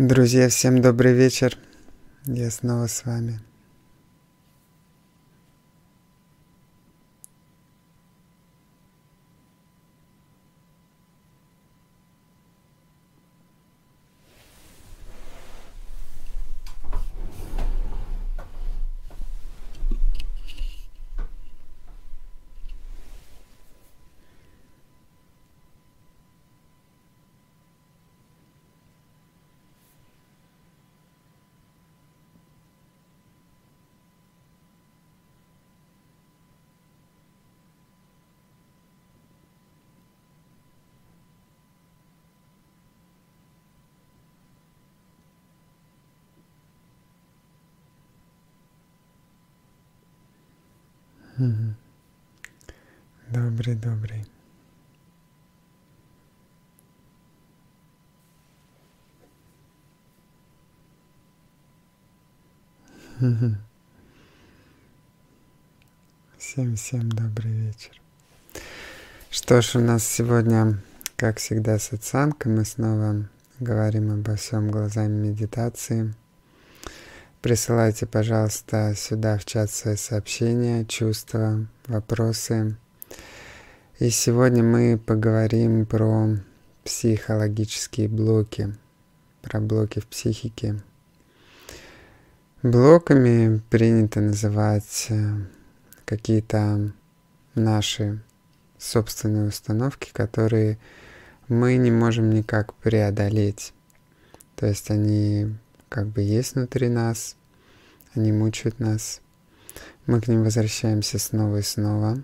[0.00, 1.58] Друзья, всем добрый вечер.
[2.24, 3.38] Я снова с вами.
[53.30, 54.26] Добрый, добрый.
[66.36, 67.98] Всем-всем добрый вечер.
[69.30, 70.78] Что ж, у нас сегодня,
[71.16, 73.30] как всегда, сатсанг, мы снова
[73.60, 76.14] говорим обо всем глазами медитации.
[77.42, 82.76] Присылайте, пожалуйста, сюда в чат свои сообщения, чувства, вопросы.
[83.98, 86.36] И сегодня мы поговорим про
[86.84, 88.76] психологические блоки,
[89.40, 90.82] про блоки в психике.
[92.62, 95.36] Блоками принято называть э,
[96.04, 96.92] какие-то
[97.54, 98.22] наши
[98.76, 100.78] собственные установки, которые
[101.48, 103.72] мы не можем никак преодолеть.
[104.56, 105.56] То есть они
[105.90, 107.36] как бы есть внутри нас,
[108.14, 109.20] они мучают нас.
[110.06, 112.22] Мы к ним возвращаемся снова и снова,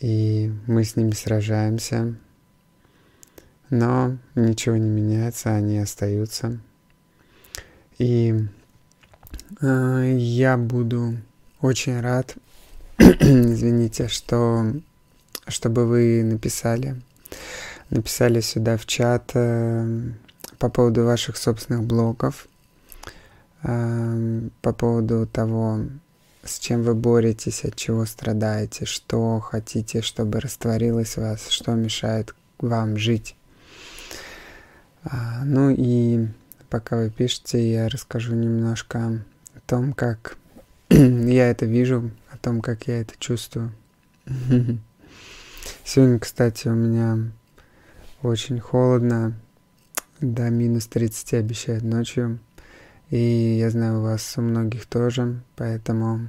[0.00, 2.16] и мы с ними сражаемся,
[3.68, 6.58] но ничего не меняется, они остаются.
[7.98, 8.34] И
[9.60, 11.18] э, я буду
[11.60, 12.34] очень рад,
[12.98, 14.72] извините, что
[15.46, 16.96] чтобы вы написали,
[17.90, 20.12] написали сюда в чат э,
[20.58, 22.48] по поводу ваших собственных блоков,
[23.62, 25.80] эм, по поводу того,
[26.44, 32.34] с чем вы боретесь, от чего страдаете, что хотите, чтобы растворилось в вас, что мешает
[32.58, 33.36] вам жить.
[35.04, 36.26] А, ну и
[36.70, 39.22] пока вы пишете, я расскажу немножко
[39.54, 40.36] о том, как
[40.90, 43.72] я это вижу, о том, как я это чувствую.
[45.84, 47.30] Сегодня, кстати, у меня
[48.22, 49.34] очень холодно,
[50.20, 52.38] до минус 30 обещают ночью.
[53.10, 56.28] И я знаю, у вас у многих тоже, поэтому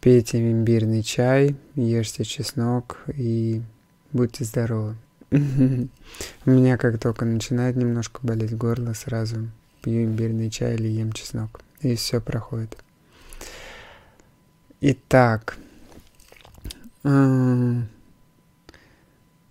[0.00, 3.62] пейте имбирный чай, ешьте чеснок и
[4.12, 4.96] будьте здоровы.
[5.30, 9.50] У меня как только начинает немножко болеть горло, сразу
[9.82, 11.60] пью имбирный чай или ем чеснок.
[11.80, 12.76] И все проходит.
[14.80, 15.58] Итак,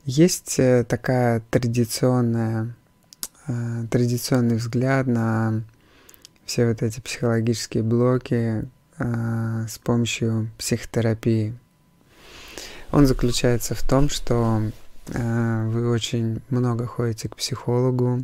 [0.04, 2.77] есть э, такая традиционная
[3.48, 5.64] Э, традиционный взгляд на
[6.46, 11.58] все вот эти психологические блоки э, с помощью психотерапии.
[12.92, 14.62] Он заключается в том, что
[15.08, 18.22] э, вы очень много ходите к психологу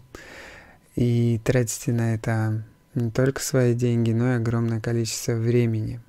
[0.96, 2.64] и тратите на это
[2.94, 6.02] не только свои деньги, но и огромное количество времени.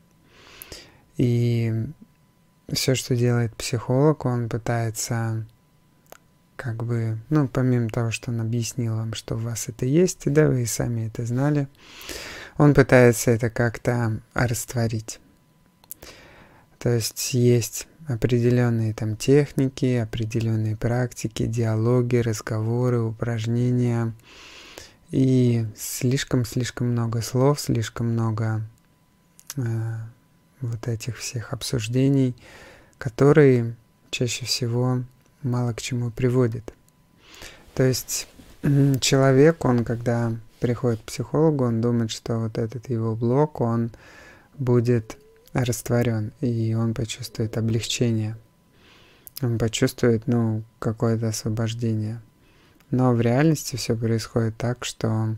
[1.16, 1.72] И
[2.72, 5.46] все, что делает психолог, он пытается
[6.56, 10.30] как бы, ну, помимо того, что он объяснил вам, что у вас это есть, и
[10.30, 11.68] да, вы и сами это знали,
[12.56, 15.20] он пытается это как-то растворить.
[16.78, 24.14] То есть есть определенные там техники, определенные практики, диалоги, разговоры, упражнения.
[25.10, 28.68] И слишком-слишком много слов, слишком много
[29.56, 29.62] э,
[30.60, 32.36] вот этих всех обсуждений,
[32.98, 33.76] которые
[34.10, 35.04] чаще всего
[35.44, 36.74] мало к чему приводит.
[37.74, 38.28] То есть
[39.00, 43.90] человек, он когда приходит к психологу, он думает, что вот этот его блок, он
[44.56, 45.18] будет
[45.52, 48.36] растворен, и он почувствует облегчение.
[49.42, 52.22] Он почувствует, ну, какое-то освобождение.
[52.90, 55.36] Но в реальности все происходит так, что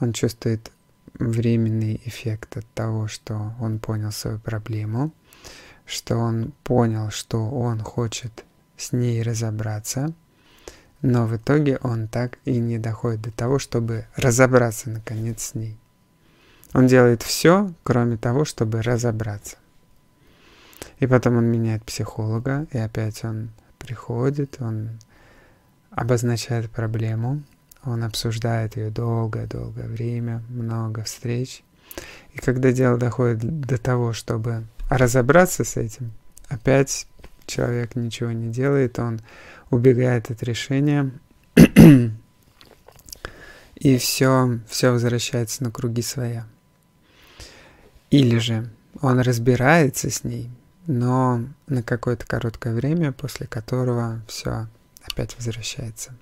[0.00, 0.72] он чувствует
[1.14, 5.12] временный эффект от того, что он понял свою проблему,
[5.86, 8.44] что он понял, что он хочет
[8.76, 10.12] с ней разобраться,
[11.02, 15.78] но в итоге он так и не доходит до того, чтобы разобраться наконец с ней.
[16.72, 19.56] Он делает все, кроме того, чтобы разобраться.
[20.98, 24.98] И потом он меняет психолога, и опять он приходит, он
[25.90, 27.42] обозначает проблему,
[27.84, 31.62] он обсуждает ее долгое-долгое время, много встреч.
[32.32, 36.12] И когда дело доходит до того, чтобы разобраться с этим,
[36.48, 37.06] опять
[37.46, 39.20] человек ничего не делает, он
[39.70, 41.10] убегает от решения,
[43.74, 46.46] и все, все возвращается на круги своя.
[48.10, 48.70] Или же
[49.00, 50.50] он разбирается с ней,
[50.86, 54.68] но на какое-то короткое время, после которого все
[55.02, 56.14] опять возвращается.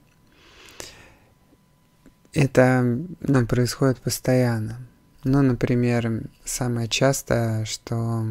[2.33, 4.79] Это ну, происходит постоянно.
[5.23, 8.27] Ну, например, самое частое, что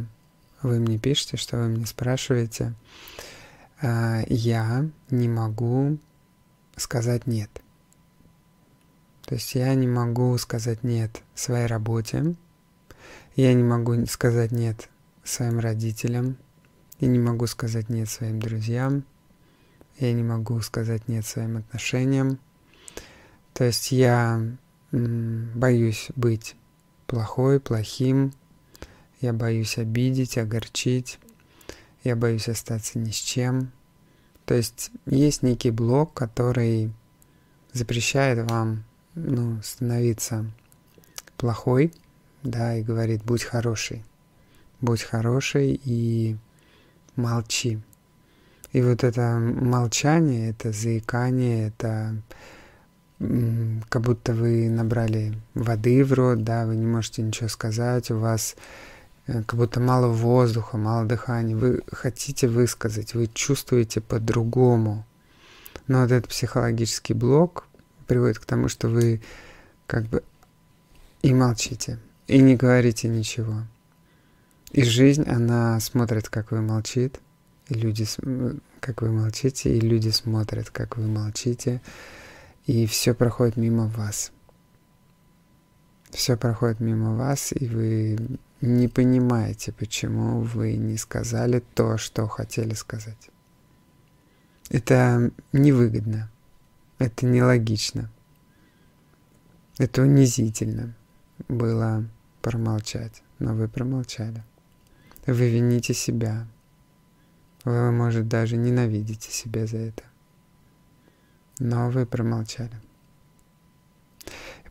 [0.63, 2.73] вы мне пишете, что вы мне спрашиваете,
[3.81, 5.97] а, я не могу
[6.75, 7.49] сказать нет.
[9.25, 12.35] То есть я не могу сказать нет своей работе,
[13.35, 14.89] я не могу сказать нет
[15.23, 16.37] своим родителям,
[16.99, 19.05] я не могу сказать нет своим друзьям,
[19.97, 22.39] я не могу сказать нет своим отношениям.
[23.53, 24.41] То есть я
[24.91, 26.55] боюсь быть
[27.07, 28.33] плохой, плохим,
[29.23, 31.17] я боюсь обидеть, огорчить,
[32.03, 33.71] я боюсь остаться ни с чем.
[34.45, 36.91] То есть есть некий блок, который
[37.71, 38.83] запрещает вам
[39.15, 40.45] ну, становиться
[41.37, 41.93] плохой,
[42.43, 44.03] да, и говорит, будь хороший,
[44.81, 46.35] будь хороший и
[47.15, 47.79] молчи.
[48.73, 52.21] И вот это молчание, это заикание, это
[53.87, 58.57] как будто вы набрали воды в рот, да, вы не можете ничего сказать, у вас
[59.25, 65.05] как будто мало воздуха, мало дыхания, вы хотите высказать, вы чувствуете по-другому.
[65.87, 67.67] Но вот этот психологический блок
[68.07, 69.21] приводит к тому, что вы
[69.87, 70.23] как бы
[71.21, 73.63] и молчите, и не говорите ничего.
[74.71, 77.19] И жизнь, она смотрит, как вы молчит,
[77.69, 78.05] и люди,
[78.79, 81.81] как вы молчите, и люди смотрят, как вы молчите,
[82.65, 84.31] и все проходит мимо вас.
[86.09, 88.17] Все проходит мимо вас, и вы
[88.65, 93.29] не понимаете, почему вы не сказали то, что хотели сказать.
[94.69, 96.31] Это невыгодно,
[96.97, 98.09] это нелогично,
[99.77, 100.95] это унизительно
[101.49, 102.07] было
[102.41, 104.43] промолчать, но вы промолчали.
[105.25, 106.47] Вы вините себя.
[107.65, 110.03] Вы, может, даже ненавидите себя за это.
[111.59, 112.81] Но вы промолчали.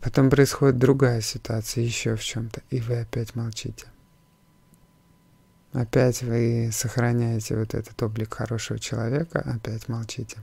[0.03, 3.87] Потом происходит другая ситуация еще в чем-то, и вы опять молчите.
[5.73, 10.39] Опять вы сохраняете вот этот облик хорошего человека, опять молчите.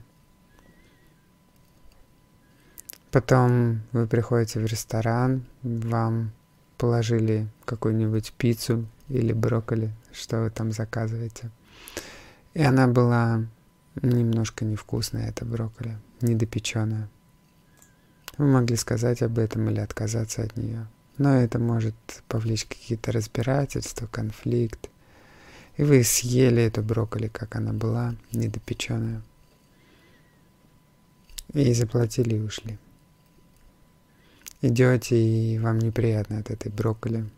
[3.10, 6.32] Потом вы приходите в ресторан, вам
[6.78, 11.50] положили какую-нибудь пиццу или брокколи, что вы там заказываете.
[12.54, 13.44] И она была
[14.00, 17.10] немножко невкусная, эта брокколи, недопеченная.
[18.40, 20.86] Вы могли сказать об этом или отказаться от нее.
[21.18, 21.94] Но это может
[22.26, 24.88] повлечь какие-то разбирательства, конфликт.
[25.76, 29.20] И вы съели эту брокколи, как она была, недопеченная.
[31.52, 32.78] И заплатили и ушли.
[34.62, 37.28] Идете, и вам неприятно от этой брокколи.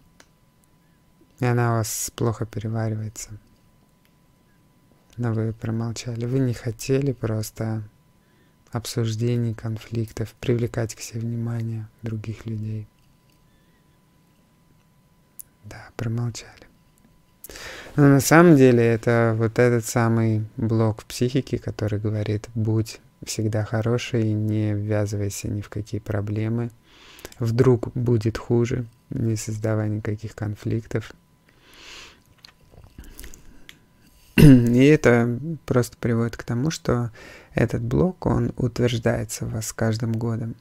[1.41, 3.31] И она у вас плохо переваривается.
[5.17, 6.27] Но вы промолчали.
[6.27, 7.83] Вы не хотели просто
[8.73, 12.89] обсуждений, конфликтов, привлекать к себе внимание других людей.
[15.65, 16.67] Да, промолчали.
[17.97, 24.33] Но на самом деле это вот этот самый блок психики, который говорит, будь всегда хороший,
[24.33, 26.71] не ввязывайся ни в какие проблемы.
[27.39, 31.13] Вдруг будет хуже, не создавай никаких конфликтов.
[34.37, 37.11] И это просто приводит к тому, что
[37.55, 40.55] этот блок, он утверждается у вас с каждым годом.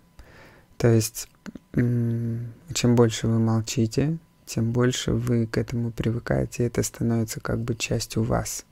[0.77, 1.29] То есть,
[1.73, 7.75] чем больше вы молчите, тем больше вы к этому привыкаете, и это становится как бы
[7.75, 8.65] частью вас.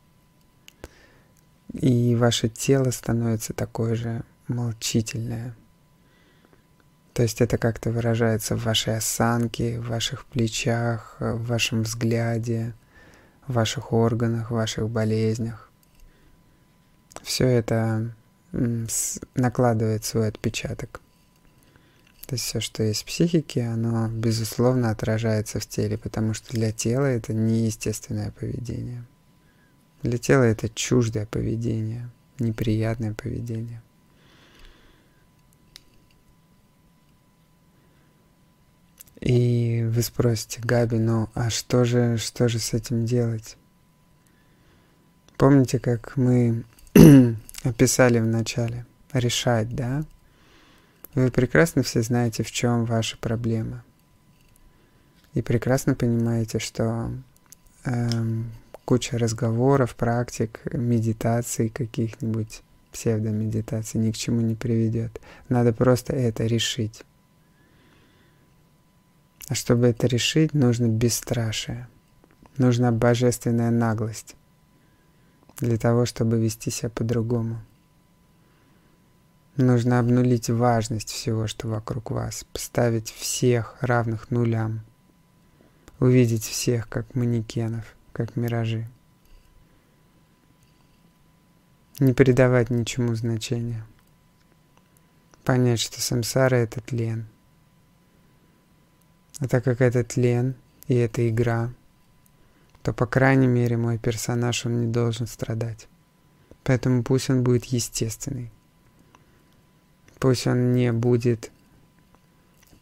[1.71, 5.55] И ваше тело становится такое же молчительное.
[7.13, 12.73] То есть это как-то выражается в вашей осанке, в ваших плечах, в вашем взгляде,
[13.49, 15.69] в ваших органах, в ваших болезнях.
[17.23, 18.13] Все это
[19.33, 21.01] накладывает свой отпечаток.
[22.27, 26.71] То есть все, что есть в психике, оно, безусловно, отражается в теле, потому что для
[26.71, 29.03] тела это неестественное поведение.
[30.03, 33.81] Для тела это чуждое поведение, неприятное поведение.
[39.21, 43.57] И вы спросите, Габи, ну а что же, что же с этим делать?
[45.37, 46.63] Помните, как мы
[47.63, 48.85] описали в начале?
[49.11, 50.03] Решать, да?
[51.15, 53.83] Вы прекрасно все знаете, в чем ваша проблема.
[55.33, 57.11] И прекрасно понимаете, что
[57.83, 58.51] эм,
[58.85, 62.61] куча разговоров, практик, медитаций каких-нибудь,
[62.91, 65.19] псевдомедитаций ни к чему не приведет.
[65.47, 67.03] Надо просто это решить.
[69.49, 71.87] А чтобы это решить, нужно бесстрашие.
[72.57, 74.35] Нужна божественная наглость
[75.57, 77.59] для того, чтобы вести себя по-другому.
[79.55, 84.81] Нужно обнулить важность всего, что вокруг вас, поставить всех равных нулям,
[85.99, 88.87] увидеть всех как манекенов, как миражи.
[91.97, 93.83] Не придавать ничему значения.
[95.43, 97.27] Понять, что самсара— это тлен.
[99.39, 100.55] А так как это тлен
[100.87, 101.73] и это игра,
[102.83, 105.87] то, по крайней мере, мой персонаж, он не должен страдать.
[106.63, 108.51] Поэтому пусть он будет естественный.
[110.19, 111.51] Пусть он не будет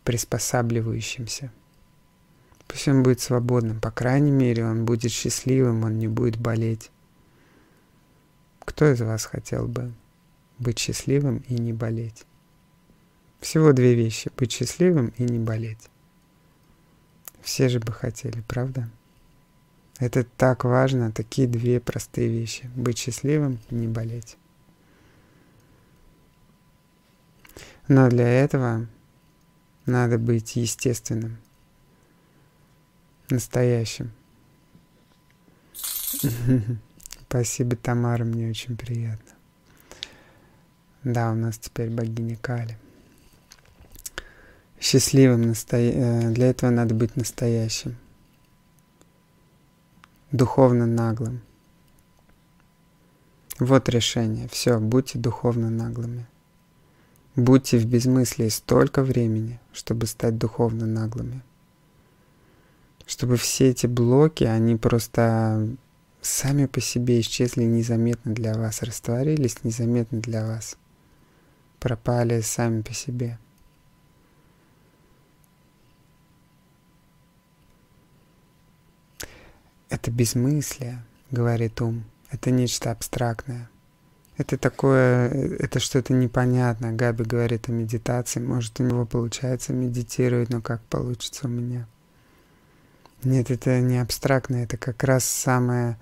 [0.03, 1.51] приспосабливающимся.
[2.67, 3.79] Пусть он будет свободным.
[3.79, 6.91] По крайней мере, он будет счастливым, он не будет болеть.
[8.59, 9.93] Кто из вас хотел бы
[10.59, 12.25] быть счастливым и не болеть?
[13.39, 14.31] Всего две вещи.
[14.35, 15.89] Быть счастливым и не болеть.
[17.47, 18.89] Все же бы хотели, правда?
[19.99, 22.69] Это так важно, такие две простые вещи.
[22.75, 24.35] Быть счастливым и не болеть.
[27.87, 28.85] Но для этого
[29.85, 31.37] надо быть естественным,
[33.29, 34.11] настоящим.
[37.29, 39.31] Спасибо, Тамара, мне очень приятно.
[41.05, 42.77] Да, у нас теперь богиня Кали.
[44.79, 45.53] Счастливым.
[45.71, 47.97] Э, для этого надо быть настоящим.
[50.31, 51.41] Духовно наглым.
[53.59, 54.47] Вот решение.
[54.49, 56.27] Все, будьте духовно наглыми.
[57.35, 61.43] Будьте в безмыслии столько времени, чтобы стать духовно наглыми.
[63.05, 65.67] Чтобы все эти блоки, они просто
[66.21, 70.77] сами по себе исчезли незаметно для вас, растворились незаметно для вас,
[71.79, 73.39] пропали сами по себе.
[79.89, 83.69] Это безмыслие, говорит ум, это нечто абстрактное–
[84.37, 86.91] это такое, это что-то непонятное.
[86.91, 88.39] Габи говорит о медитации.
[88.39, 91.87] Может, у него получается медитировать, но как получится у меня?
[93.23, 95.97] Нет, это не абстрактное, это как раз самое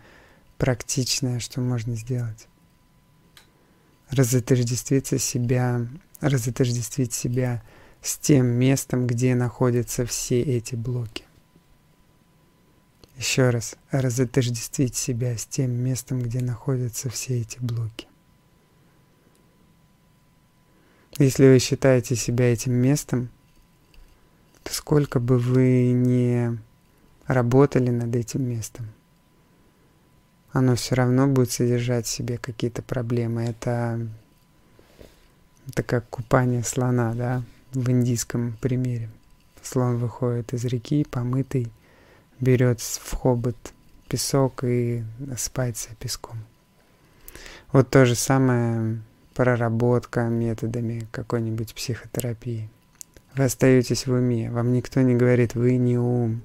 [0.57, 2.47] практичное, что можно сделать.
[4.09, 5.87] Разотождествиться себя,
[6.19, 7.63] разотождествить себя
[8.01, 11.23] с тем местом, где находятся все эти блоки.
[13.17, 18.07] Еще раз, разотождествить себя с тем местом, где находятся все эти блоки.
[21.17, 23.29] Если вы считаете себя этим местом,
[24.63, 26.59] то сколько бы вы ни
[27.25, 28.87] работали над этим местом,
[30.51, 33.43] оно все равно будет содержать в себе какие-то проблемы.
[33.43, 34.05] Это,
[35.67, 39.09] это как купание слона, да, в индийском примере.
[39.61, 41.71] Слон выходит из реки, помытый,
[42.39, 43.55] берет в хобот
[44.07, 46.37] песок и осыпается песком.
[47.71, 49.01] Вот то же самое
[49.33, 52.69] проработка методами какой-нибудь психотерапии.
[53.35, 56.41] Вы остаетесь в уме, вам никто не говорит, вы не ум.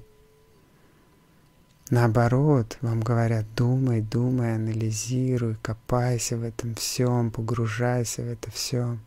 [1.89, 8.97] Наоборот, вам говорят, думай, думай, анализируй, копайся в этом всем, погружайся в это все.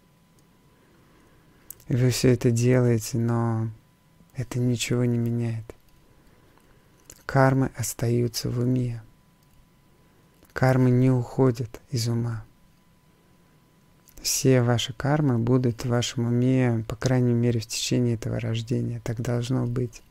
[1.89, 3.69] И вы все это делаете, но
[4.35, 5.75] это ничего не меняет.
[7.27, 9.03] Кармы остаются в уме.
[10.53, 12.45] Кармы не уходят из ума
[14.25, 19.01] все ваши кармы будут в вашем уме, по крайней мере, в течение этого рождения.
[19.05, 20.03] Так должно быть.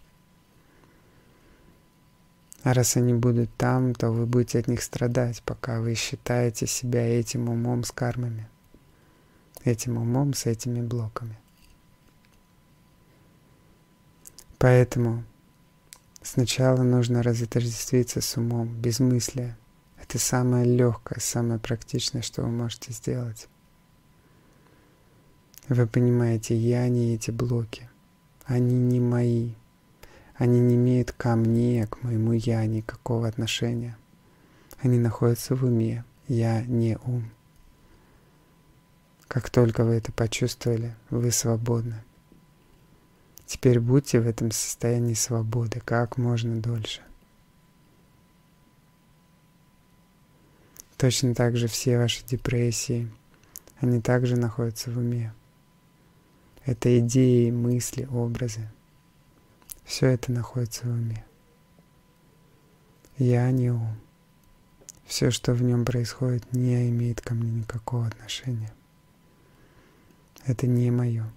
[2.61, 7.05] А раз они будут там, то вы будете от них страдать, пока вы считаете себя
[7.05, 8.47] этим умом с кармами.
[9.63, 11.37] Этим умом с этими блоками.
[14.59, 15.23] Поэтому
[16.23, 19.55] сначала нужно разотождествиться с умом, без мысли.
[20.01, 23.47] Это самое легкое, самое практичное, что вы можете сделать.
[25.69, 27.89] Вы понимаете, я не эти блоки.
[28.45, 29.53] Они не мои.
[30.35, 33.97] Они не имеют ко мне, к моему я никакого отношения.
[34.79, 36.03] Они находятся в уме.
[36.27, 37.31] Я не ум.
[39.27, 42.03] Как только вы это почувствовали, вы свободны.
[43.53, 47.03] Теперь будьте в этом состоянии свободы как можно дольше.
[50.97, 53.11] Точно так же все ваши депрессии,
[53.77, 55.35] они также находятся в уме.
[56.65, 58.67] Это идеи, мысли, образы.
[59.85, 61.23] Все это находится в уме.
[63.19, 63.99] Я не ум.
[65.05, 68.73] Все, что в нем происходит, не имеет ко мне никакого отношения.
[70.43, 71.31] Это не мое.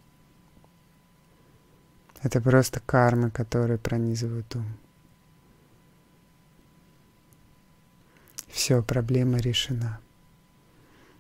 [2.26, 4.66] Это просто карма, которая пронизывает ум.
[8.48, 10.00] Все, проблема решена.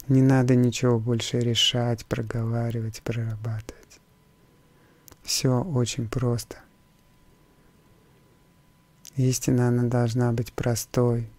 [0.08, 4.00] Не надо ничего больше решать, проговаривать, прорабатывать.
[5.22, 6.56] Все очень просто.
[9.14, 11.30] Истина, она должна быть простой.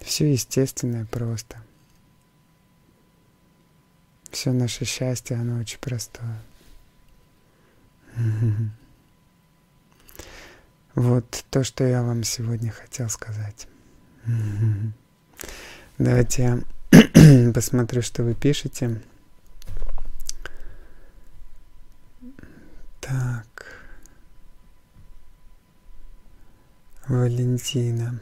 [0.00, 1.56] Все естественное просто.
[4.30, 6.38] Все наше счастье, оно очень простое.
[10.94, 13.68] Вот то, что я вам сегодня хотел сказать.
[15.98, 19.00] Давайте я посмотрю, что вы пишете.
[23.00, 23.46] Так.
[27.08, 28.20] Валентина.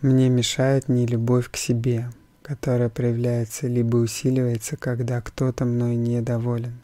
[0.00, 2.10] Мне мешает не любовь к себе,
[2.42, 6.80] которая проявляется либо усиливается, когда кто-то мной недоволен.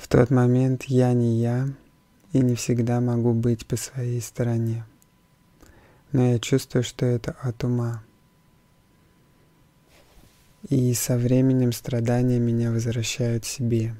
[0.00, 1.68] В тот момент я не я
[2.32, 4.86] и не всегда могу быть по своей стороне.
[6.10, 8.02] Но я чувствую, что это от ума.
[10.70, 13.94] И со временем страдания меня возвращают себе.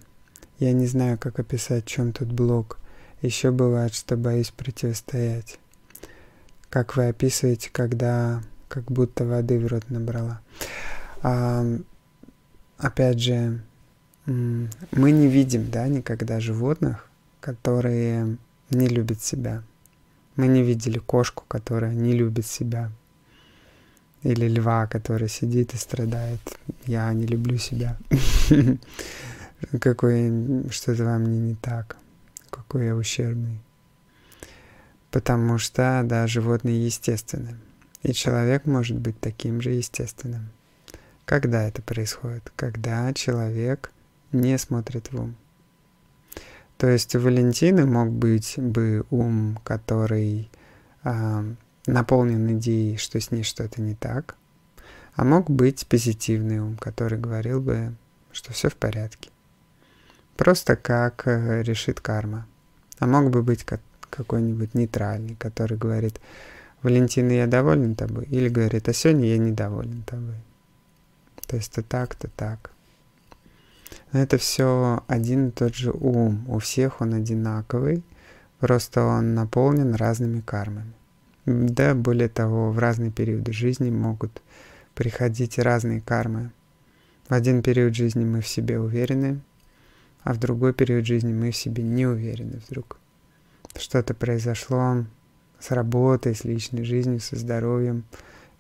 [0.58, 2.78] Я не знаю, как описать, в чем тут блок.
[3.20, 5.58] Еще бывает, что боюсь противостоять.
[6.70, 10.40] Как вы описываете, когда как будто воды в рот набрала.
[11.22, 11.62] А,
[12.78, 13.60] опять же,
[14.92, 17.08] мы не видим, да, никогда животных,
[17.40, 18.36] которые
[18.70, 19.62] не любят себя.
[20.36, 22.90] Мы не видели кошку, которая не любит себя.
[24.22, 26.40] Или льва, который сидит и страдает.
[26.86, 27.96] Я не люблю себя.
[29.80, 31.96] Какой что-то во мне не так
[32.50, 33.60] какой я ущербный.
[35.10, 37.56] Потому что, да, животные естественны.
[38.02, 40.50] И человек может быть таким же естественным.
[41.24, 42.52] Когда это происходит?
[42.56, 43.90] Когда человек
[44.32, 45.36] не смотрит в ум.
[46.76, 50.50] То есть у Валентины мог быть бы ум, который
[51.04, 51.54] э,
[51.86, 54.36] наполнен идеей, что с ней что-то не так,
[55.14, 57.94] а мог быть позитивный ум, который говорил бы,
[58.32, 59.30] что все в порядке.
[60.36, 62.46] Просто как э, решит карма.
[62.98, 66.20] А мог бы быть как какой-нибудь нейтральный, который говорит,
[66.82, 70.36] Валентина, я доволен тобой, или говорит, а сегодня я недоволен тобой.
[71.46, 72.70] То есть то так, то так.
[74.12, 76.44] Это все один и тот же ум.
[76.48, 78.02] У всех он одинаковый,
[78.58, 80.92] просто он наполнен разными кармами.
[81.46, 84.42] Да, более того, в разные периоды жизни могут
[84.94, 86.50] приходить разные кармы.
[87.28, 89.40] В один период жизни мы в себе уверены,
[90.22, 92.98] а в другой период жизни мы в себе не уверены вдруг.
[93.76, 95.04] Что-то произошло
[95.60, 98.04] с работой, с личной жизнью, со здоровьем,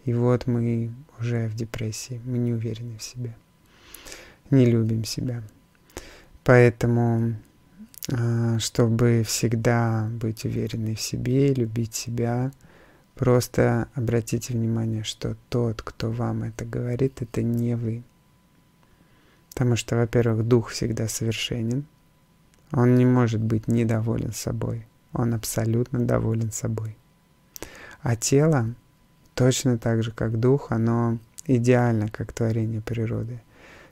[0.04, 3.34] и вот мы уже в депрессии, мы не уверены в себе,
[4.50, 5.42] не любим себя.
[6.44, 7.36] Поэтому,
[8.12, 12.52] а, чтобы всегда быть уверенной в себе, любить себя,
[13.14, 18.02] просто обратите внимание, что тот, кто вам это говорит, это не вы.
[19.52, 21.84] Потому что, во-первых, дух всегда совершенен.
[22.72, 24.86] Он не может быть недоволен собой.
[25.12, 26.96] Он абсолютно доволен собой.
[28.00, 28.74] А тело,
[29.34, 33.42] точно так же, как дух, оно идеально, как творение природы.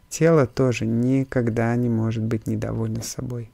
[0.08, 3.50] Тело тоже никогда не может быть недовольно собой.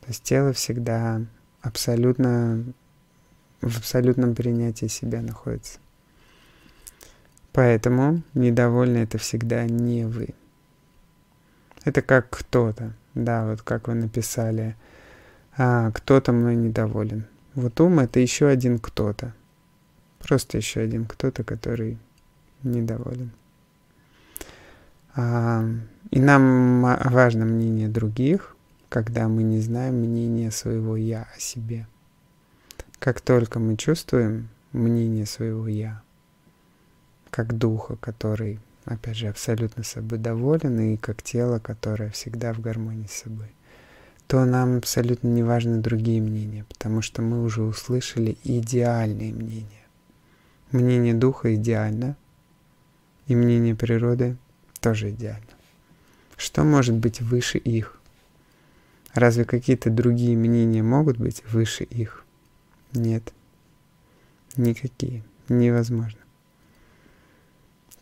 [0.00, 1.22] То есть тело всегда
[1.62, 2.64] абсолютно
[3.60, 5.78] в абсолютном принятии себя находится.
[7.52, 10.30] Поэтому недовольны это всегда не вы.
[11.84, 14.76] Это как кто-то, да, вот как вы написали,
[15.56, 17.26] а, кто-то мной недоволен.
[17.54, 19.34] Вот ум— это еще один кто-то.
[20.20, 21.98] Просто еще один кто-то, который
[22.62, 23.32] недоволен.
[25.14, 25.64] А,
[26.10, 28.56] и нам важно мнение других,
[28.88, 31.86] когда мы не знаем мнение своего «я» о себе.
[32.98, 36.02] Как только мы чувствуем мнение своего «я»,
[37.30, 43.06] как духа, который опять же, абсолютно собой доволен, и как тело, которое всегда в гармонии
[43.06, 43.52] с собой,
[44.26, 49.66] то нам абсолютно не важны другие мнения, потому что мы уже услышали идеальные мнения.
[50.72, 52.16] Мнение духа идеально,
[53.26, 54.36] и мнение природы
[54.80, 55.46] тоже идеально.
[56.36, 58.00] Что может быть выше их?
[59.14, 62.24] Разве какие-то другие мнения могут быть выше их?
[62.92, 63.32] Нет.
[64.56, 65.22] Никакие.
[65.48, 66.20] Невозможно.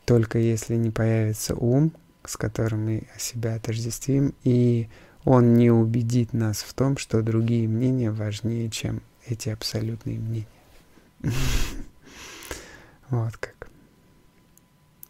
[0.04, 1.92] Только если не появится ум,
[2.24, 4.88] с которым мы себя отождествим, и
[5.24, 10.46] он не убедит нас в том, что другие мнения важнее, чем эти абсолютные мнения.
[13.10, 13.70] Вот как.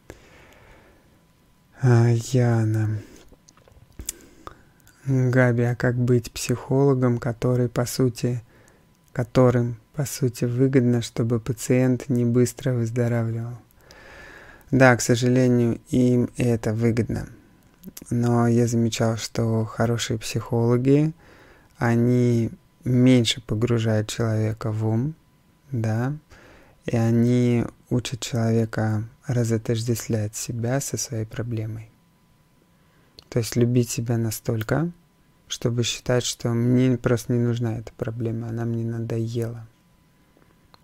[0.06, 2.98] А, Яна.
[5.06, 8.42] Габи, а как быть психологом, который, по сути,
[9.12, 13.58] которым, по сути, выгодно, чтобы пациент не быстро выздоравливал?
[14.72, 17.28] Да, к сожалению, им это выгодно.
[18.10, 21.12] Но я замечал, что хорошие психологи,
[21.76, 22.50] они
[22.84, 25.14] меньше погружают человека в ум,
[25.70, 26.12] да,
[26.86, 31.90] и они учат человека разотождествлять себя со своей проблемой.
[33.28, 34.90] То есть любить себя настолько,
[35.46, 39.68] чтобы считать, что мне просто не нужна эта проблема, она мне надоела.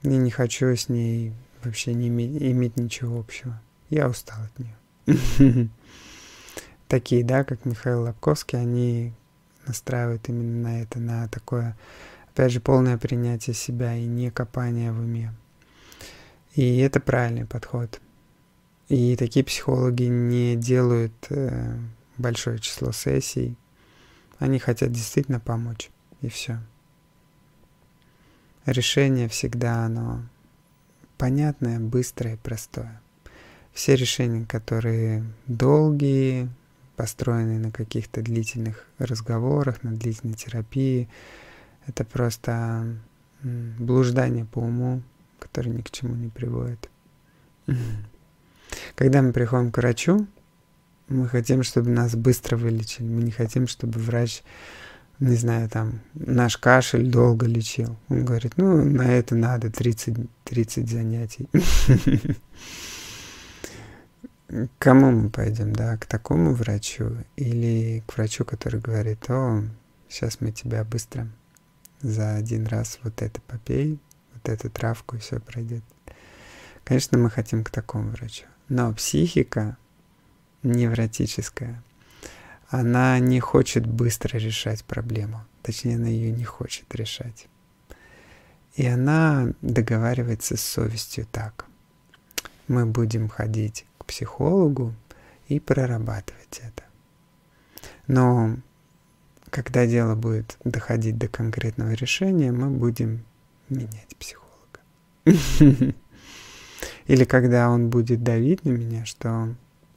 [0.02, 1.32] Я не хочу с ней
[1.64, 3.60] вообще не иметь, иметь ничего общего.
[3.88, 5.70] Я устал от нее.
[6.88, 9.14] Такие, да, как Михаил Лобковский, они
[9.66, 11.76] настраивают именно на это, на такое,
[12.28, 15.32] опять же, полное принятие себя и не копание в уме.
[16.54, 18.00] И это правильный подход.
[18.88, 21.78] И такие психологи не делают э,
[22.18, 23.56] большое число сессий.
[24.38, 25.90] Они хотят действительно помочь.
[26.20, 26.58] И все.
[28.66, 30.22] Решение всегда оно
[31.18, 33.00] понятное, быстрое, простое.
[33.72, 36.48] Все решения, которые долгие,
[36.96, 41.08] построенные на каких-то длительных разговорах, на длительной терапии,
[41.86, 42.86] это просто
[43.42, 45.02] блуждание по уму,
[45.38, 46.88] который ни к чему не приводит.
[48.94, 50.26] Когда мы приходим к врачу,
[51.08, 53.06] мы хотим, чтобы нас быстро вылечили.
[53.06, 54.42] Мы не хотим, чтобы врач,
[55.20, 57.96] не знаю, там, наш кашель долго лечил.
[58.08, 61.48] Он говорит, ну, на это надо 30, 30 занятий.
[64.48, 69.64] К кому мы пойдем, да, к такому врачу или к врачу, который говорит, о,
[70.08, 71.26] сейчас мы тебя быстро
[72.02, 73.98] за один раз вот это попей,
[74.32, 75.82] вот эту травку, и все пройдет.
[76.84, 78.44] Конечно, мы хотим к такому врачу.
[78.68, 79.76] Но психика
[80.62, 81.82] невротическая,
[82.68, 85.44] она не хочет быстро решать проблему.
[85.62, 87.46] Точнее, она ее не хочет решать.
[88.74, 91.66] И она договаривается с совестью так.
[92.66, 94.94] Мы будем ходить к психологу
[95.48, 96.84] и прорабатывать это.
[98.06, 98.56] Но
[99.50, 103.24] когда дело будет доходить до конкретного решения, мы будем
[103.68, 105.94] менять психолога.
[107.06, 109.54] Или когда он будет давить на меня, что,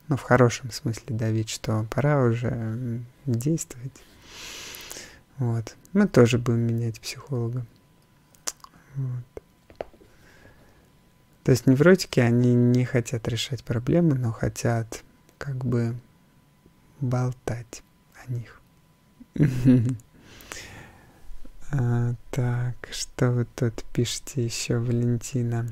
[0.07, 3.93] ну, в хорошем смысле давить, что пора уже действовать.
[5.37, 5.75] Вот.
[5.93, 7.65] Мы тоже будем менять психолога.
[8.95, 9.23] Вот.
[11.43, 15.03] То есть невротики, они не хотят решать проблемы, но хотят
[15.37, 15.95] как бы
[16.99, 17.83] болтать
[18.25, 18.61] о них.
[21.69, 25.67] А, так, что вы тут пишете еще, Валентина?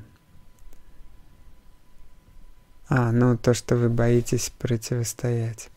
[2.87, 5.69] А, ну то, что вы боитесь противостоять.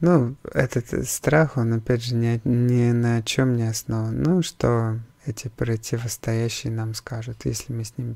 [0.00, 4.22] Ну, этот страх, он опять же ни, ни на чем не основан.
[4.22, 8.14] Ну, что эти противостоящие нам скажут, если мы с ними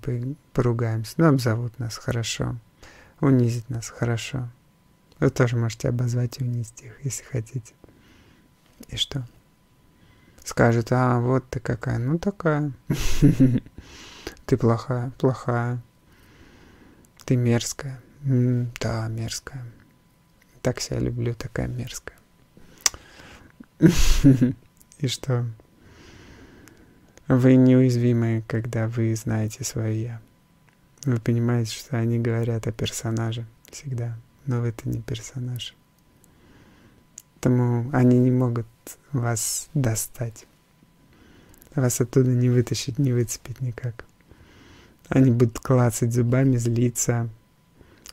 [0.53, 1.15] поругаемся.
[1.17, 2.57] Ну, обзовут нас хорошо,
[3.21, 4.49] унизить нас хорошо.
[5.19, 7.75] Вы тоже можете обозвать и унизить их, если хотите.
[8.89, 9.25] И что?
[10.45, 12.73] скажет, а вот ты какая, ну такая.
[14.47, 15.81] Ты плохая, плохая.
[17.25, 18.01] Ты мерзкая.
[18.25, 19.65] Да, мерзкая.
[20.61, 22.19] Так себя люблю, такая мерзкая.
[24.99, 25.47] И что?
[27.29, 30.23] Вы неуязвимы, когда вы знаете свое «я».
[31.05, 35.75] Вы понимаете, что они говорят о персонаже всегда, но вы-то не персонаж.
[37.35, 38.67] Поэтому они не могут
[39.11, 40.47] вас достать.
[41.75, 44.05] Вас оттуда не вытащить, не выцепить никак.
[45.09, 47.29] Они будут клацать зубами, злиться,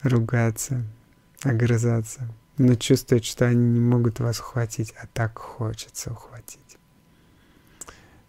[0.03, 0.83] ругаться,
[1.43, 6.59] огрызаться, но чувствуют, что они не могут вас ухватить, а так хочется ухватить.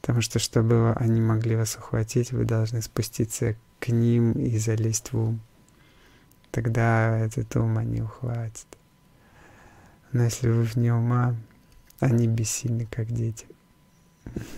[0.00, 5.18] Потому что, чтобы они могли вас ухватить, вы должны спуститься к ним и залезть в
[5.18, 5.40] ум.
[6.50, 8.66] Тогда этот ум они ухватят.
[10.12, 11.36] Но если вы вне ума,
[12.00, 13.46] они бессильны, как дети.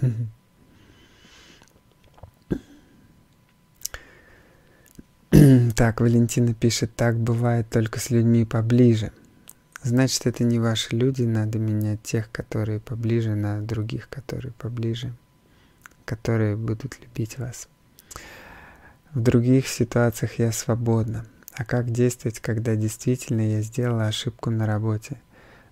[5.83, 9.11] Так, Валентина пишет, так бывает только с людьми поближе.
[9.83, 15.12] Значит, это не ваши люди, надо менять тех, которые поближе, на других, которые поближе,
[16.05, 17.66] которые будут любить вас.
[19.12, 21.27] В других ситуациях я свободна.
[21.53, 25.21] А как действовать, когда действительно я сделала ошибку на работе?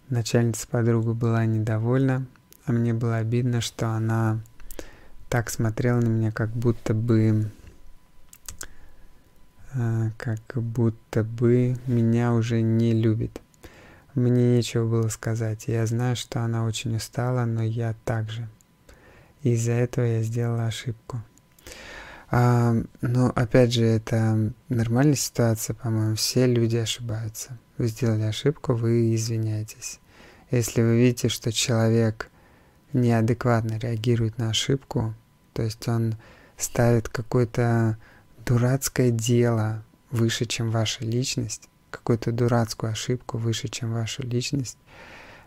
[0.09, 2.27] Начальница подруга была недовольна,
[2.65, 4.41] а мне было обидно, что она
[5.29, 7.49] так смотрела на меня, как будто бы
[9.73, 13.41] как будто бы меня уже не любит.
[14.15, 15.65] Мне нечего было сказать.
[15.69, 18.49] Я знаю, что она очень устала, но я также.
[19.43, 21.23] Из-за этого я сделала ошибку.
[22.33, 26.17] А, но опять же, это нормальная ситуация, по-моему.
[26.17, 27.59] Все люди ошибаются.
[27.79, 30.01] Вы сделали ошибку, вы извиняетесь.
[30.51, 32.29] Если вы видите, что человек
[32.93, 35.15] неадекватно реагирует на ошибку,
[35.53, 36.17] то есть он
[36.57, 37.97] ставит какое-то
[38.51, 44.77] дурацкое дело выше, чем ваша личность, какую-то дурацкую ошибку выше, чем вашу личность,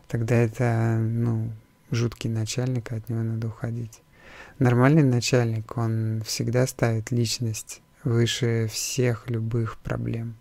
[0.08, 1.52] тогда это, ну,
[1.92, 4.00] жуткий начальник, от него надо уходить.
[4.58, 10.38] Нормальный начальник, он всегда ставит личность выше всех любых проблем.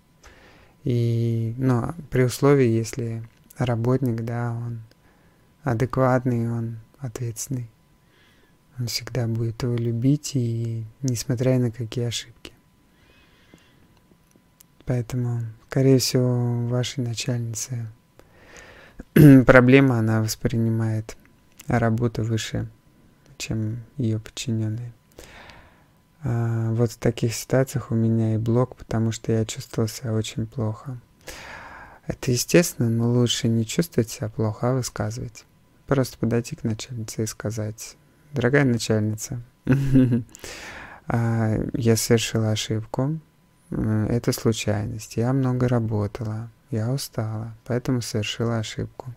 [0.85, 3.25] И, ну, при условии, если
[3.59, 4.83] работник, да, он
[5.64, 7.68] адекватный, он ответственный.
[8.79, 12.51] Он всегда будет его любить, и несмотря на какие ошибки.
[14.85, 17.87] Поэтому, скорее всего, вашей начальнице
[19.47, 21.16] проблема, она воспринимает
[21.66, 22.68] работу выше,
[23.38, 24.92] чем ее подчиненные.
[26.25, 30.47] А, вот в таких ситуациях у меня и блок, потому что я чувствовал себя очень
[30.47, 30.99] плохо.
[32.07, 35.45] Это естественно, но лучше не чувствовать себя плохо, а высказывать.
[35.87, 37.97] Просто подойти к начальнице и сказать,
[38.33, 39.42] дорогая начальница,
[41.07, 43.18] а, я совершила ошибку,
[43.72, 45.16] это случайность.
[45.16, 49.12] Я много работала, я устала, поэтому совершила ошибку.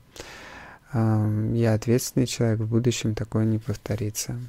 [0.93, 4.39] Я ответственный человек, в будущем такое не повторится.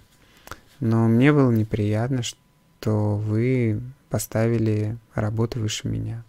[0.78, 6.22] Но мне было неприятно, что вы поставили работу выше меня.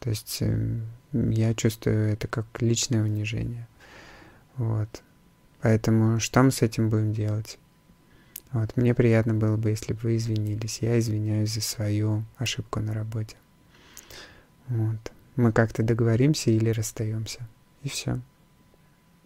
[0.00, 3.66] То есть эм, я чувствую это как личное унижение.
[4.56, 5.02] Вот.
[5.62, 7.58] Поэтому что мы с этим будем делать?
[8.52, 10.78] Вот, мне приятно было бы, если бы вы извинились.
[10.80, 13.36] Я извиняюсь за свою ошибку на работе.
[14.68, 15.12] Вот.
[15.36, 17.40] Мы как-то договоримся или расстаемся.
[17.82, 18.20] И все.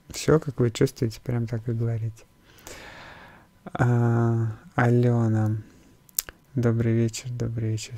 [0.09, 2.25] Все, как вы чувствуете, прям так и говорите.
[3.73, 5.57] А, Алена.
[6.55, 7.95] Добрый вечер, добрый вечер.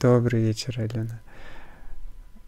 [0.00, 1.20] Добрый вечер, Алена.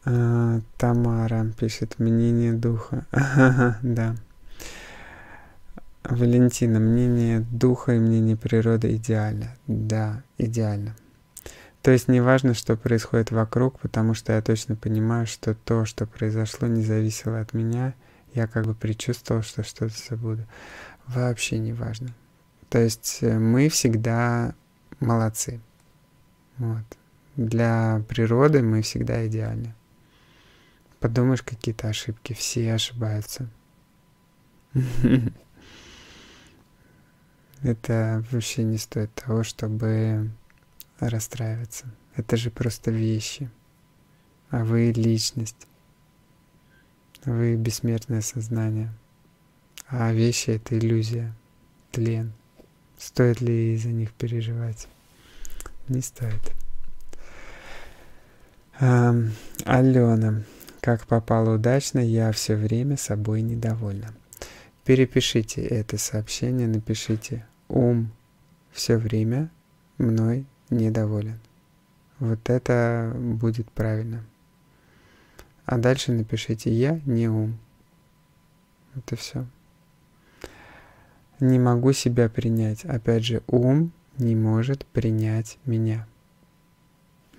[0.04, 3.06] А, Тамара пишет мнение духа.
[3.82, 4.16] да.
[6.10, 9.56] Валентина, мнение духа и мнение природы идеально.
[9.66, 10.96] Да, идеально.
[11.82, 16.06] То есть не важно, что происходит вокруг, потому что я точно понимаю, что то, что
[16.06, 17.94] произошло, не зависело от меня.
[18.34, 20.46] Я как бы предчувствовал, что что-то забуду.
[21.06, 22.08] Вообще не важно.
[22.68, 24.54] То есть э, мы всегда
[24.98, 25.60] молодцы.
[26.58, 26.84] Вот.
[27.36, 29.74] Для природы мы всегда идеальны.
[30.98, 32.32] Подумаешь, какие-то ошибки.
[32.34, 33.48] Все ошибаются.
[37.62, 40.30] это вообще не стоит того, чтобы
[40.98, 41.86] расстраиваться.
[42.16, 43.50] Это же просто вещи.
[44.50, 45.66] А вы личность.
[47.24, 48.92] Вы бессмертное сознание.
[49.86, 51.34] А вещи— это иллюзия,
[51.90, 52.32] тлен.
[52.96, 54.88] Стоит ли из-за них переживать?
[55.88, 56.52] Не стоит.
[58.78, 59.14] А,
[59.64, 60.42] Алена.
[60.80, 64.14] Как попало удачно, я все время собой недовольна.
[64.90, 68.10] Перепишите это сообщение, напишите ум
[68.72, 69.48] все время
[69.98, 71.38] мной недоволен.
[72.18, 74.24] Вот это будет правильно.
[75.64, 77.56] А дальше напишите «Я не ум».
[78.96, 79.46] Это все.
[81.38, 82.84] Не могу себя принять.
[82.84, 86.08] Опять же, ум не может принять меня.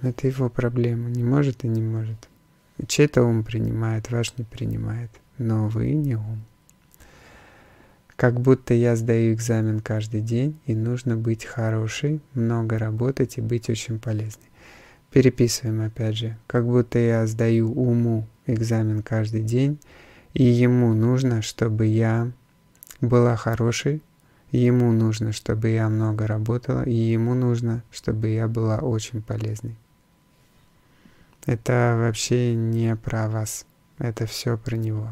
[0.02, 1.10] Это его проблема.
[1.10, 2.30] Не может и не может.
[2.88, 5.12] Чей-то ум принимает, ваш не принимает.
[5.38, 6.46] Но вы не ум.
[8.22, 13.68] Как будто я сдаю экзамен каждый день, и нужно быть хорошей, много работать и быть
[13.68, 14.46] очень полезной.
[15.10, 16.38] Переписываем опять же.
[16.46, 19.80] Как будто я сдаю уму экзамен каждый день,
[20.36, 22.32] и ему нужно, чтобы я
[23.02, 24.04] была хорошей,
[24.52, 29.76] ему нужно, чтобы я много работала, и ему нужно, чтобы я была очень полезной.
[31.48, 33.66] Это вообще не про вас,
[33.98, 35.10] это все про него.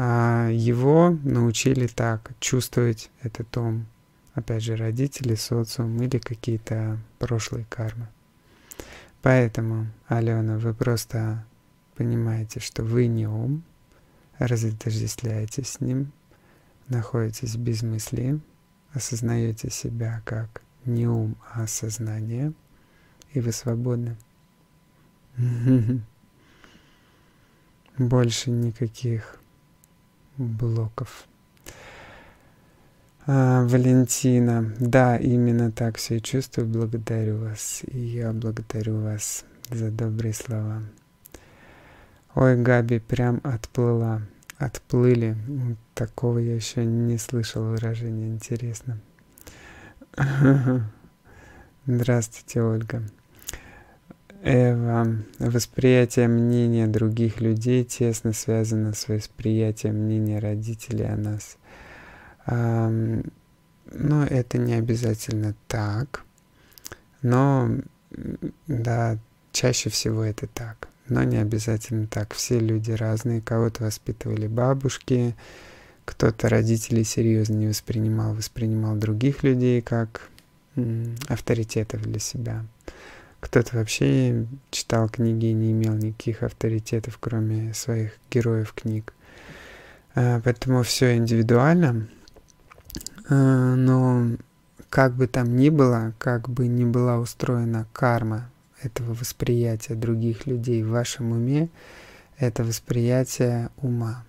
[0.00, 3.86] А его научили так, чувствовать этот ум.
[4.32, 8.06] Опять же, родители, социум или какие-то прошлые кармы.
[9.22, 11.44] Поэтому, Алена, вы просто
[11.96, 13.64] понимаете, что вы не ум,
[14.38, 16.12] разотождествляетесь с ним,
[16.86, 18.38] находитесь без мысли,
[18.92, 22.52] осознаете себя как не ум, а сознание,
[23.32, 24.16] и вы свободны.
[27.98, 29.40] Больше никаких
[30.38, 31.26] блоков.
[33.26, 36.66] А, Валентина, да, именно так все чувствую.
[36.66, 37.82] Благодарю вас.
[37.86, 40.82] И я благодарю вас за добрые слова.
[42.34, 44.22] Ой, Габи прям отплыла.
[44.56, 45.36] Отплыли.
[45.94, 48.28] Такого я еще не слышал выражения.
[48.28, 48.98] Интересно.
[51.86, 53.02] Здравствуйте, Ольга.
[54.42, 61.56] Эва, восприятие мнения других людей тесно связано с восприятием мнения родителей о нас.
[62.46, 66.24] Но это не обязательно так.
[67.22, 67.68] Но,
[68.66, 69.18] да,
[69.50, 70.88] чаще всего это так.
[71.08, 72.34] Но не обязательно так.
[72.34, 73.40] Все люди разные.
[73.40, 75.34] Кого-то воспитывали бабушки,
[76.04, 80.30] кто-то родителей серьезно не воспринимал, воспринимал других людей как
[81.26, 82.64] авторитетов для себя.
[83.40, 89.14] Кто-то вообще читал книги и не имел никаких авторитетов, кроме своих героев книг.
[90.14, 92.08] А, поэтому все индивидуально.
[93.28, 94.36] А, но
[94.90, 98.50] как бы там ни было, как бы ни была устроена карма
[98.82, 101.68] этого восприятия других людей в вашем уме,
[102.38, 104.24] это восприятие ума.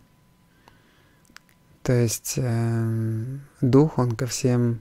[1.83, 3.23] То есть э,
[3.61, 4.79] дух, он ко всем,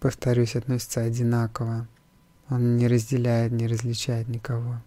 [0.00, 1.86] повторюсь, относится одинаково.
[2.48, 4.80] Он не разделяет, не различает никого.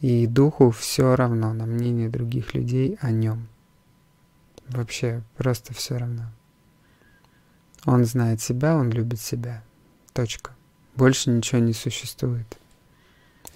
[0.00, 3.48] И духу все равно на мнение других людей о нем.
[4.68, 6.30] Вообще просто все равно.
[7.84, 9.62] Он знает себя, он любит себя.
[10.12, 10.52] Точка.
[10.94, 12.58] Больше ничего не существует.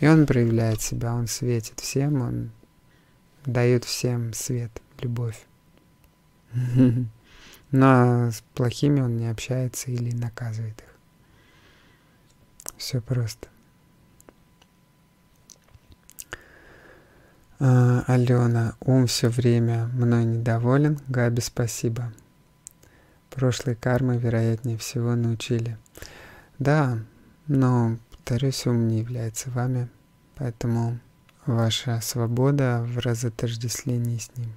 [0.01, 2.51] И он проявляет себя, он светит всем, он
[3.44, 4.70] дает всем свет,
[5.01, 5.46] любовь.
[7.70, 10.91] Но с плохими он не общается или наказывает их.
[12.82, 13.46] Все просто.
[17.60, 20.98] А, Алена, ум все время мной недоволен.
[21.06, 22.12] Габи, спасибо.
[23.30, 25.78] Прошлой кармы, вероятнее всего, научили.
[26.58, 26.98] Да,
[27.46, 29.88] но, повторюсь, ум не является вами,
[30.34, 30.98] поэтому
[31.46, 34.52] ваша свобода в разотождествлении с ним.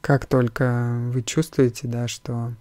[0.00, 2.52] Как только вы чувствуете, да, что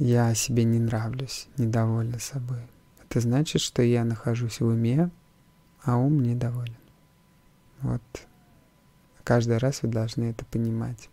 [0.00, 2.66] я себе не нравлюсь, недовольна собой.
[3.04, 5.10] Это значит, что я нахожусь в уме,
[5.82, 6.74] а ум недоволен.
[7.82, 8.02] Вот.
[9.24, 11.10] Каждый раз вы должны это понимать.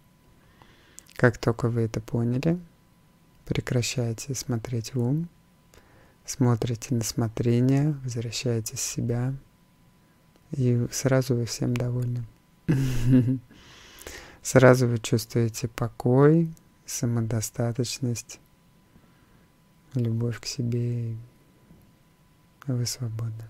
[1.18, 2.58] Как только вы это поняли,
[3.46, 5.28] прекращайте смотреть в ум,
[6.26, 9.34] смотрите на смотрение, возвращаетесь в себя,
[10.52, 12.26] и сразу вы всем довольны.
[14.42, 16.54] Сразу вы чувствуете покой,
[16.86, 18.40] самодостаточность,
[19.98, 21.18] любовь к себе, и
[22.66, 23.46] вы свободны.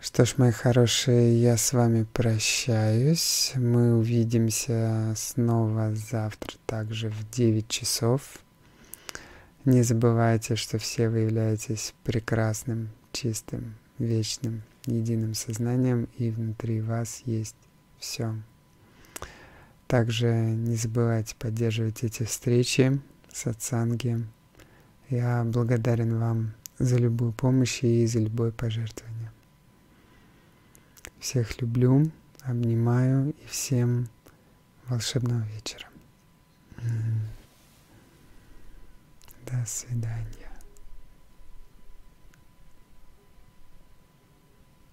[0.00, 3.52] Что ж, мои хорошие, я с вами прощаюсь.
[3.56, 8.38] Мы увидимся снова завтра, также в 9 часов.
[9.64, 17.56] Не забывайте, что все вы являетесь прекрасным, чистым, вечным, единым сознанием, и внутри вас есть
[17.98, 18.36] все.
[19.86, 23.00] Также не забывайте поддерживать эти встречи,
[23.32, 24.26] сатсанги.
[25.08, 29.30] Я благодарен вам за любую помощь и за любое пожертвование.
[31.20, 32.10] Всех люблю,
[32.42, 34.08] обнимаю и всем
[34.88, 35.88] волшебного вечера.
[39.46, 40.45] До свидания.